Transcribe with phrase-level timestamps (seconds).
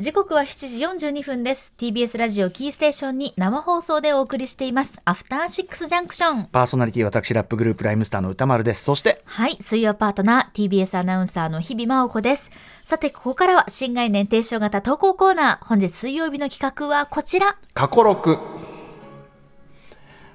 [0.00, 1.74] 時刻は7時42分です。
[1.76, 4.98] TBS ラジオキーステーションに生放送でお送りしています。
[5.04, 8.82] アフターシックスジャンクションパーソナリティ私ラップグループライムスターの歌丸です。
[8.82, 9.58] そしてはい。
[9.60, 12.50] 水曜パートナー TBS アナウンサーの日々真央子です。
[12.82, 15.66] さてここからは新概念提唱型投稿コーナー。
[15.66, 17.58] 本日水曜日の企画はこちら。
[17.74, 18.38] 過去録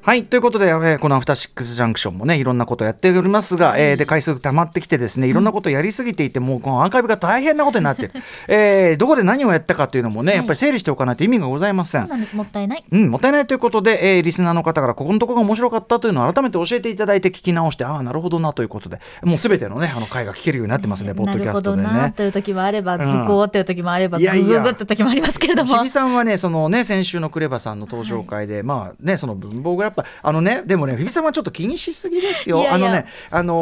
[0.06, 0.24] はい。
[0.24, 8.12] ということで、えー、このアフターシックスジャンクションもね、いろんなことやっておりますが、えー、で、回数溜まってきてですね、いろんなことやりすぎていて、もうこのアーカイブが大変なことになってる。
[8.48, 12.02] えー、どこで何をやったかというのもね、やっぱり整理しておかないと意味がございません。
[12.02, 12.36] そうなんです。
[12.36, 12.86] もったいない。
[12.88, 21.84] うん、もったいないということで、えー、リスナーの方からここのところが面白かったというのを改めて教えていただいて聞き直して、ああ、なるほどなということで、もうすべてのね、あの回が聞けるようになってますね、ポッドキャストでね。
[21.84, 25.76] なるほどなという時もあれば、図工っていう時もあれば、グググって時もありますけれども。
[25.80, 32.72] 日比さんはね、そのね、先週のクレバさんの登場会で、はい、まあね、その文房具ラッパー、あのね、でもね、日比さんはちょっと気にしすぎですよ。
[32.72, 33.62] あのね、あの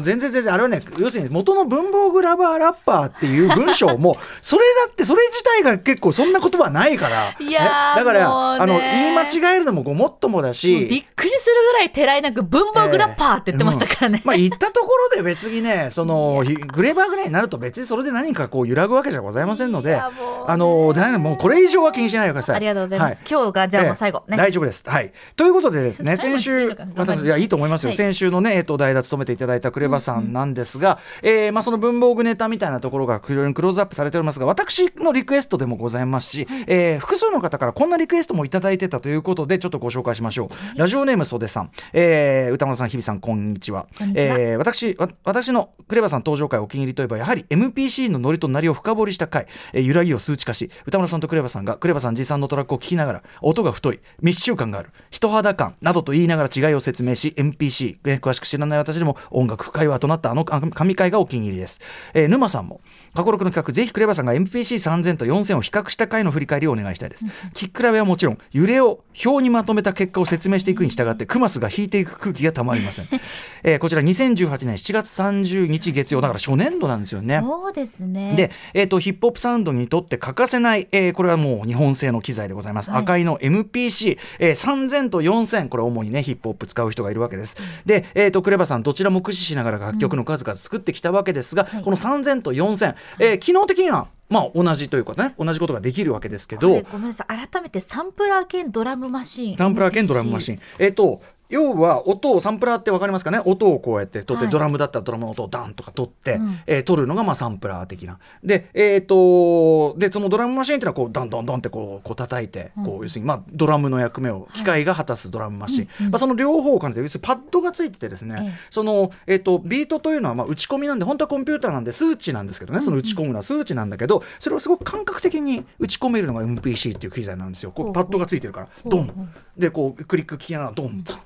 [0.02, 7.34] 全然全然、あれはね、要するに元の文房具ラバーラッパーっていう文章も、 それだって、それ自体が結構そんな言葉ないから。
[7.38, 10.86] いや、だから、あの、言い間違えるのもごもっともだし。
[10.86, 14.18] びっくりするぐらいてらいなく文房具ラッパーって言ってましたからね。
[14.18, 20.10] えーうん、まあ言ったところで別にね、その、グレーバーぐらいになると別にそれで何かこう揺らぐわけじゃございませんので、あ
[20.56, 22.56] の、もうこれ以上は気にしないでください。
[22.56, 23.14] ありがとうございます。
[23.16, 24.82] はい、今日がじゃあもう最後、ね、大丈夫です。
[24.86, 25.12] はい。
[25.34, 43.86] ということでですね、先週、いや、いいとと思いますよ、はい、先週のね、えー、と代打務めていただいたクレバさんなんですが、うんうん、えー、まあ、その文房具ネタみたいなところが非常にクローズアップされておりますが私のリクエストでもございますし、はい、えー、複数の方からこんなリクエストもいただいてたということでちょっとご紹介しましょう、はい、ラジオネーム袖さん、えー、歌丸さん日比さんこんにちは。
[44.14, 54.00] えー、私私のクレバさん登場回お気に入りといえばやはり MPC のノリとなりを深掘りした回、えー、揺らぎを数値化し歌丸さんとクレバさんがクレバさん持参のトラックを聞きながら音が太い。
[54.20, 54.90] 密集感がある。
[55.10, 61.80] 人肌感などと言いながら違いを説明し MPC、えー、詳しく知らない私でも音楽会話となったあの神回がお気に入りです、
[62.14, 62.80] えー、沼さんも
[63.14, 73.08] 過去6の企画ぜひクレバさんが MPC3000 と4000を比較した回の振り返りをお願いしたいです、聞き比べはもちろん揺れを表にまとめた結果を説明していくに従ってクマスが引いていく空気がたまりません、
[73.64, 77.40] えー、こちら2018年7月30日月曜だから初年度なんですよね。
[77.42, 78.34] そうですね。
[78.36, 96.82] で、えーと、ヒップホップサウンドにとって欠かせない、えー、これはもう日本製の機材でございます、はい、赤いの MPC、えー、3000と4000これ主にねヒップホップ使う人がいるわけです、で、えーと、クレバさんどちらも駆使しながら楽曲の数々作ってきたわけですが、うん、この3000と4000、えー、機能的にはまあ同じというかね同じことができるわけですけど。
[96.82, 97.48] ごめんなさい。
[97.48, 99.56] 改めてサンプラー兼ドラムマシン。
[99.56, 100.60] サンプラー兼ドラムマシン。
[100.78, 103.40] えっ、ー、と要は音をサンプラーって分かりますかね？
[103.44, 108.18] 音をこうやって取って、はい、ドラムだったらドラムの音をダンとか取って、うん、えー、取るのがまあサンプラー的な。
[108.42, 127.70] で,、えーと、でそのドラムマシンっていうのはこうダンドンドンってこうこう叩いて、うん、こう要するにまあドラムの役目を機械が果たすドラムマシン、はい、まあ、その両方を感じて要するにパッドがついててですね、その、えーと、ビートというのはまあ打ち込みなんで本当はコンピューターなんで数値なんですけどねその打ち込むのは数値なんだけどそれをすごく感覚的に打ち込めるのが MPC っていう機材なんですよ。
[127.70, 129.32] こうパッドがついてるからドン。
[129.56, 131.18] でこうクリック聞きながらドンザ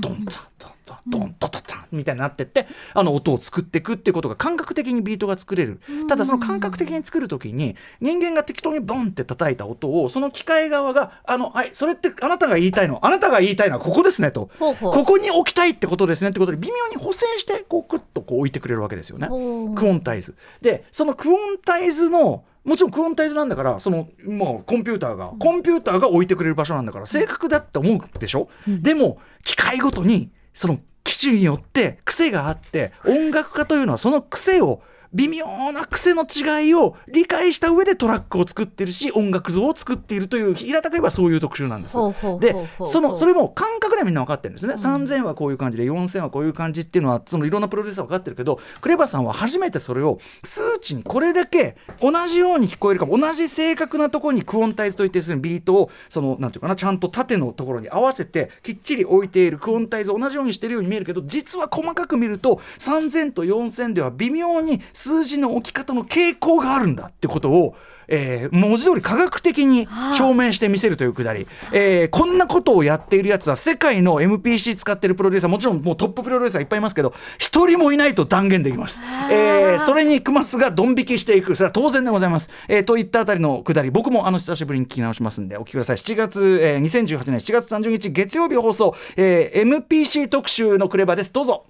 [0.00, 34.82] ドンタンドンタンドンドタタンみたいになってってあの音を作っていくっていうことが感覚的にビートが作れるただその感覚的に作る時に人間が適当にボンって叩いた音をその機械側があのはいそれってあなたが言いたいのあなたが言いたいのはここですねとここに置きたいってことですねってことで微妙に補正してこうクッとこう置いてくれるわけですよねクオンタイズでそのクオンタイズのもちろんクオンタイズなんだからその、まあ、コンピューターが、コンピューターが置いてくれる場所なんだから正確だって思うでしょ、うん、でも機械ごとにその機種によって癖があって音楽家というのはその癖を
[35.12, 41.96] 微妙な癖の違いを理解した上でトラックを作ってるし音楽像を作っているという平たく言えばそういう特集なんです。
[42.40, 42.54] で
[42.86, 67.76] そのそれも感覚ではみんな分かってるんですね、うん、3000はこういう感じで4000はこういう感じっていうのはそのいろんなプロデューサー分かってるけどクレバさんは初めてそれを数値にこれだけ同じように聞こえるかも同じ正確なところにクオンタイズといってするビートをそのなんていうかなちゃんと縦のところに合わせてきっちり置いているクオンタイズを同じようにしてるように見えるけど実は細かく見ると3000と4000では微妙に数字の置き方の傾向があるんだってことを
[68.08, 81.54] えー、文字通り科学的に証明してみせるというくだり、えー、こんなことをやっているやつは世界の MPC 使ってるプロデューサーもちろんもうトッププロデューサーいっぱいいますけど一人もいないと断言できます、えー、それにクマスがドン引きしていく。
[81.54, 83.90] それは当然でございます、えー、といったあたりのくだり。
[83.90, 85.96] 僕もあの久しぶりに聞き直しますんでお聞きください。
[85.96, 91.32] 7月、えー、2018年7月30日月曜日放送、えー、MPC 特集のクレバです。
[91.32, 91.66] どうぞ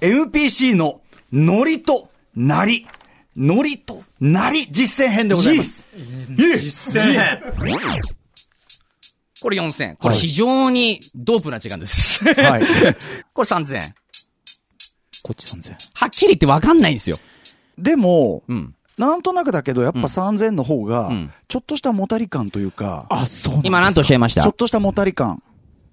[0.00, 1.00] MPC の
[1.32, 2.86] ノリとなり
[3.36, 5.84] ノリとなり実践編でございます。
[6.36, 7.40] 実践編。
[9.40, 9.96] これ4000。
[9.98, 12.24] これ非常にドープな時間です。
[12.24, 12.62] はい。
[13.32, 13.80] これ3000。
[15.22, 15.74] こっち3000。
[15.94, 17.16] はっきり言ってわかんないんですよ。
[17.78, 18.74] でも、うん。
[18.96, 24.42] なんとなくだけど、やっぱうん3000の方がうん、ちょっとしたもたり感というか、あ、そうなんですか今何とおっしゃいました？
[24.42, 25.40] ちょっとしたもたり感。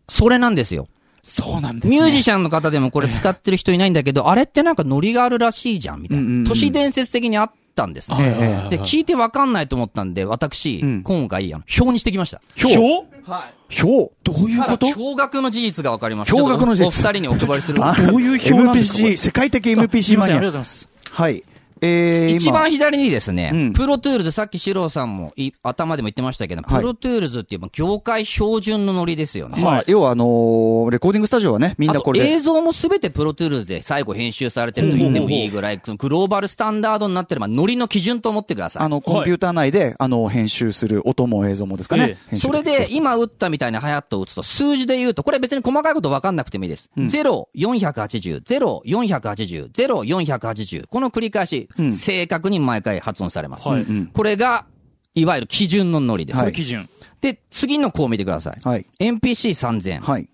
[0.10, 0.88] それなんですよ。
[1.28, 2.00] そうなんですね。
[2.00, 6.48] ミュージシャンの方でもこれ使ってる人いないんだけど、あれってなんかノリがあるらしいじゃん、みたいな。
[6.48, 8.18] 都市伝説的にあったんですね。
[8.20, 9.06] ええで、聞い。
[9.06, 11.04] てわかんないと思ったんで、私、うん。
[11.04, 12.42] 今回、あの、表にしてきました。
[12.64, 12.78] 表？
[13.26, 13.84] はい。
[13.84, 14.14] 表？
[14.24, 14.86] どういうこと？
[14.86, 16.38] 驚愕の事実がわかりました。
[16.38, 16.86] 驚愕の事実。
[16.86, 17.84] おお二人にお配りする。
[17.84, 20.46] あどういう表なんですか？MPC、世界的 MPC マニアりがとう。
[20.50, 20.88] ございます。
[21.12, 21.44] はい。
[21.86, 29.62] えー、今一番左にですね、うん Pro Tools、さっき四郎さんもい頭でも言ってましたけど、はい Pro Tools っていうまあ業界標準のノリですよね。
[29.62, 38.84] まあ、要はあのーレコーディングスタジオはね、みんなこれ映像もすべて Pro Tools で最後編集されてると言ってもいいぐらい、グローバルスタンダードになってる、まあ、ノリの基準と思ってください。
[38.84, 42.04] あの、コンピューター内で、あの、編集する音も映像もですかね。
[42.04, 46.90] ええ編集それで、今打ったみたいなハイハットを打つと、数字で言うと、これ別に細かいこと分かんなくてもいいです。
[46.98, 50.88] 0、480、0、480、0、480。
[50.88, 53.68] この繰り返し、ん正確に毎回発音されます。
[53.68, 54.66] はいうんこれが、
[55.14, 56.40] いわゆる基準のノリです。
[56.40, 56.90] はい基準。
[57.22, 58.58] で、次の項を見てください。
[58.64, 58.86] はい。
[59.00, 60.02] NPC3000。
[60.02, 60.30] はい。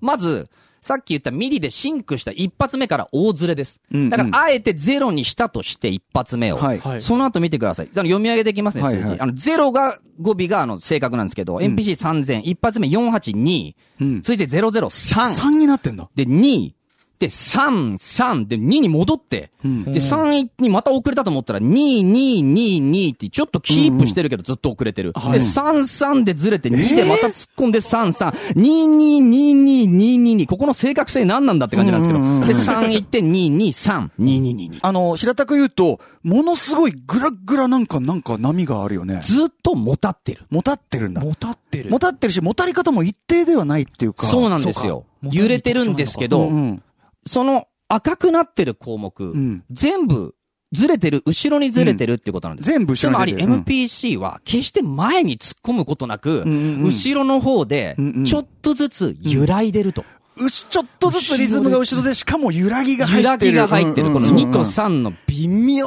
[0.00, 0.48] まず、
[0.86, 3.80] さっき言ったミリでシンクした一発目から大ズレです。
[3.92, 6.56] うんうんだから、あえてゼロにしたとして一発目を。
[6.56, 7.86] はいはいその後見てください。
[7.86, 9.18] あの読み上げていきますね、数字。
[9.18, 16.08] あの、ゼロが語尾があの正確なんですけど、NPC3000、一発目482、うん続いて003、3になってんだ。
[16.14, 16.72] で2、
[17.18, 25.12] で3、3、で2に戻って、んで3にまた遅れたと思ったら2、2、2、2ってちょっとキープしてるけどずっと遅れてる。
[25.12, 34.78] で3、3でずれて2でまた突っ込んで3、3、2、2、2、2、2、2、2、ここの正確性何なんだって感じなんですけど、で3行って2、2、3、2、2、2、2。
[34.82, 39.20] あの、平たく言うと、ものすごいグラグラなんか、なんか波があるよね。
[39.22, 40.44] ずっともたってる。
[40.50, 41.22] もたってるんだ。
[41.22, 41.90] もたってる。
[41.90, 44.26] もたってるし、もたり方も一定ではないっていうか。
[44.26, 45.06] そうなんですよ。
[45.22, 46.82] 揺れてるんですけど、うんうん。
[47.26, 49.64] その赤くなってる項目、ん。
[49.70, 50.34] 全部
[50.72, 52.70] ずれてる、後ろにずれてるってことなんです。
[52.70, 53.46] 全部後ろに出てる。
[53.46, 56.84] つまり MPC は決して前に突っ込むことなく、んうんうん。
[56.84, 58.24] 後ろの方でうんうん。
[58.24, 60.02] ちょっとずつ揺らいでると。
[60.02, 60.04] う
[60.48, 63.56] し、ちょっとずつリズムが後ろで、しかも揺らぎが入揺ってる。
[63.56, 64.12] らぎが入ってる。
[64.12, 65.86] この2とうんうん3の微妙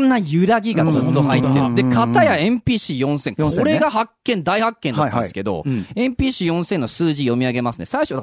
[0.00, 1.82] な揺らぎがずっと入ってうんる。
[1.82, 3.36] で、片や NPC4000。
[3.36, 5.78] 4000ねこれが発見、大発見だったんですけど、はいはい
[6.10, 7.84] NPC4000 の数字読み上げますね。
[7.84, 8.22] 最初、0、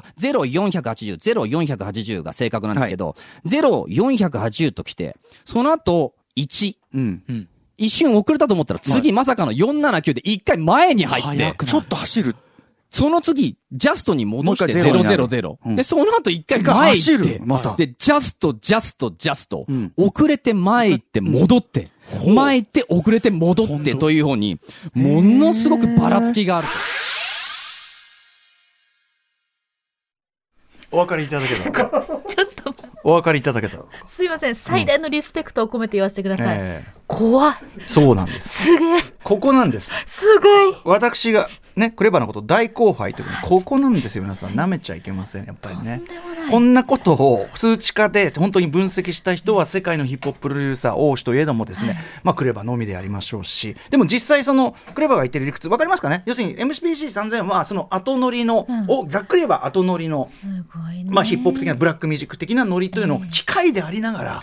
[0.70, 3.16] 480、0、480が正確なんですけど、
[3.46, 6.76] 0、480と来て、その後、1。
[6.94, 7.48] うん。
[7.78, 12.36] 一瞬遅れたと思ったら、次まさかの479で一回前に入ってちょっと走る。
[12.90, 15.56] その次、ジャストに戻してもう一回ゼロになる000。
[15.64, 17.76] うんで、その後一回前行走ってる。、また。
[17.76, 19.64] で、ジャスト、ジャスト、ジャスト。
[19.70, 21.88] ん遅れて前行って戻って、
[22.26, 24.58] 前行って遅れて戻ってというふうに、
[24.94, 26.74] ものすごくばらつきがあると。
[30.92, 31.64] お分かりいただけた？
[31.64, 33.76] の かちょっと、お分かりいただけた？
[33.76, 34.54] のか、すいません。
[34.54, 36.56] 最大のリスペクトを込めて言わせてください。
[36.58, 37.54] え怖い。
[37.80, 39.02] えそうなんですすげえ。
[39.22, 40.76] ここなんですすごい。
[40.84, 44.50] 私がねクレバーなこと大後輩というのはここなんですよ皆さん。
[44.52, 46.02] 舐めちゃいけませんやっぱりね。
[46.50, 53.76] こんなことを数値化で本当に分析した人は世界のヒップホッププロデューサー王子といえどもですね、まあクレバーのみでありましょうし。
[53.90, 56.22] でも実際そのクレバーが言ってる理屈分かりますかね？
[56.26, 58.66] 要するに MSPC3000 はその後乗りの、
[59.08, 61.10] ざっくり言えば後乗りのすごいね。
[61.10, 64.42] まあ、ヒップホップ的なブラックミュージック的なノリというのを機械でありながら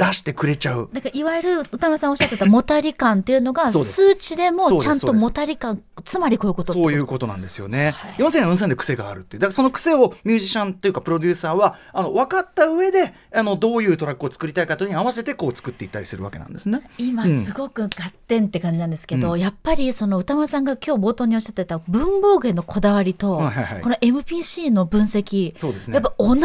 [0.00, 0.88] 出してくれちゃう。
[0.92, 7.94] だからいわゆる歌丸さんおっしゃってたもたり感っていうのが数値でもちゃんともたり感つまりこういうことそういうことなんですよね。
[8.16, 9.40] 4000は4000で癖があるっていう。
[9.40, 16.80] だからその癖をミュージシャンというかプロデューサーはあの分かった上であのどういうトラックを作りたいかというのに合わせてこう作っていったりするわけなんですね。
[16.96, 17.88] 今うんすごく合
[18.26, 26.42] 点って感じなんですけど、うんやっぱりその歌丸さんが今日冒頭におっしゃってた文房具へのこだわりと、はいはいはいこの MPC の分析、そうですねやっぱ同じ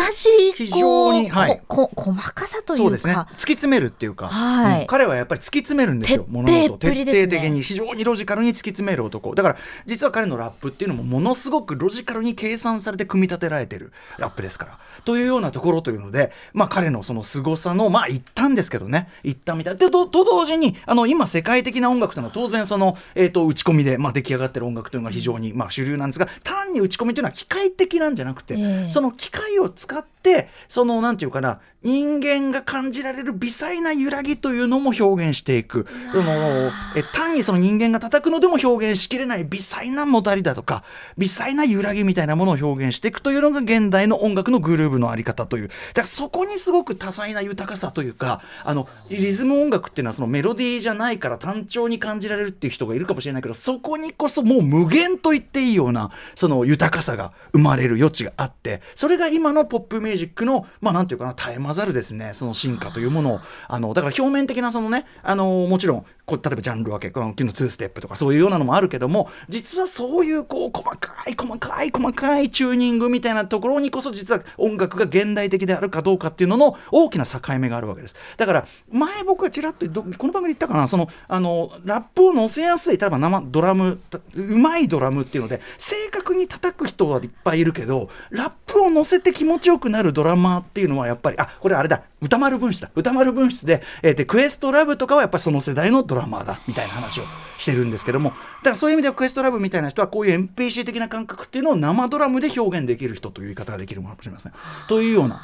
[0.55, 3.15] 非こう常にはいここ細かさというかそうですね。
[3.45, 6.25] 突き詰めるっていうか、はいうん彼はやっぱり突き詰めるんですよ。
[6.29, 9.35] 物事を徹底的に非常にロジカルに突き詰める男。
[9.35, 14.79] だから実は彼のラップっていうのもものすごくロジカルに計算されて組み立てられてるラップですから。
[15.03, 19.79] というようなところというので、まあ彼のその凄さのまあ一端ですけどね、一端みたいな。
[19.79, 35.85] でとと同時にあの今世界的な音楽というのは当然そのえっ、と打ち込みでまあ出来上がってる音楽というのが非常にまあ主流なんですが、単に打ち込みというのは機械的なんじゃなくて、ええその機械を使ってそのなんていうかな人間が感じられる微細な揺らぎというのも表現していく。
[36.11, 40.83] そのえ単にその人間が叩くのでも表現しきれない微細なもたりだとか
[41.17, 45.67] 微細な揺らぎみたいなものを表現していくというのが現代の音楽のグルーヴのあり方という。
[45.67, 62.31] だからそこにすごく多彩な豊かさというかあのリズム音楽っていうのはそのメロディーじゃないから単調に感じられるっていう人がいるかもしれないけどそこにこそもう無限と言っていいようなその豊かさが生まれる余地があってそれが今のポップミューージックのまあなんていうかな絶え間ざるですね。
[62.33, 78.15] その進化というものをあのだから表面的なそのねあのもちろんこう例えばジャンル分けこの昨日2ステップとかそういうようなのもあるけども実はそういうこう細かい細かい細かいチューニングみたいなところにこそ実は音楽が現代的であるかどうかっていうのの大きな境目があるわけです。
[78.37, 83.99] だから前僕はちらっとこの番組で言ったかなそのあのラップを乗せやすい例えば生ドラム
[84.33, 97.23] うまいドラムっていうので正確に叩く人はいっぱいいるけどラップを乗せて気持ちよくなるドラマーっていうのはやっぱりあこれあれだ歌丸分室だ歌丸分子で,、えーでクエストラブとかはやっぱりその世代のドラマーだみたいな話を
[97.57, 104.53] してるんですけどもだからそういう意味ではクエストラブみたいな人はこういう MPC 的な感覚っていうのを生ドラムで表現できる人という言い方ができるものかもしれません。
[104.87, 105.39] というような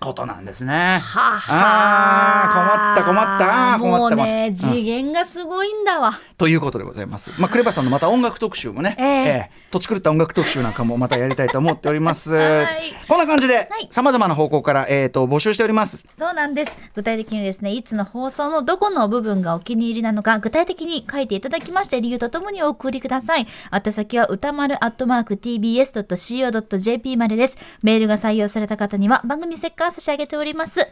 [0.00, 0.98] ことなんですね。
[1.02, 6.12] はあー困った困ったあー困ったもうね、うん次元がすごいんだわ。
[6.36, 7.40] ということでございます。
[7.40, 12.34] まあ、クレバさんのまた音楽特集もね、ええ土地狂った音楽特集なんかもまたやりたいと思っております。
[12.34, 16.04] はいこんな感じではい、さまざまな方向から、えっ、と、募集しております。
[16.18, 16.78] そうなんです。
[16.94, 23.46] 具体的にですね、いつの放送のどこの部分がお気に入りなのか、具体的に書いていただきまして、理由とともにお送りください。
[23.72, 27.58] 宛先は歌丸アットマーク tbs.co.jp までです。
[27.82, 30.88] メールが採用された方には番組ステッカー差し上げております。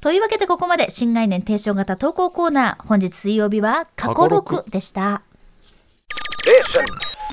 [0.00, 5.22] というわけでここまで新概念提唱型投稿コーナー、本日水曜日は過去6でした。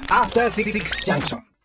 [0.10, 1.57] After 66 Junction.